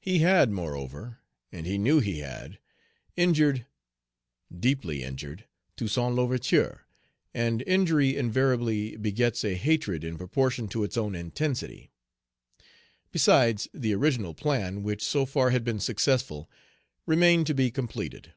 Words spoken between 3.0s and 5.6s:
injured, deeply injured,